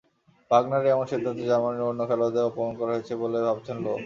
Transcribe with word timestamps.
ভাগনারের 0.51 0.91
এমন 0.91 1.05
সিদ্ধান্তে 1.05 1.43
জার্মানির 1.45 1.89
অন্য 1.89 2.01
খেলোয়াড়দের 2.09 2.47
অপমান 2.49 2.73
করা 2.79 2.91
হয়েছে 2.93 3.13
বলে 3.15 3.37
ভাবছেন 3.47 3.77
লো। 3.85 3.93